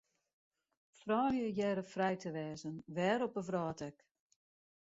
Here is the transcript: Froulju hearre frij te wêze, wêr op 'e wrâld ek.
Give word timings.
Froulju 0.99 1.47
hearre 1.57 1.83
frij 1.93 2.17
te 2.21 2.29
wêze, 2.35 2.71
wêr 2.95 3.19
op 3.27 3.35
'e 3.37 3.43
wrâld 3.47 3.79
ek. 3.89 3.97